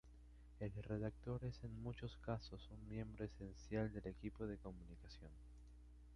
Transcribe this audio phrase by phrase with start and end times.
[0.59, 5.29] El redactor es en muchos casos un miembro esencial del equipo de comunicación.